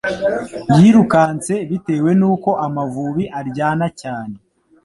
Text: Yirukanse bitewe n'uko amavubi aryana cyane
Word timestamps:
Yirukanse 0.77 1.53
bitewe 1.69 2.09
n'uko 2.19 2.49
amavubi 2.65 3.23
aryana 3.39 3.87
cyane 4.01 4.35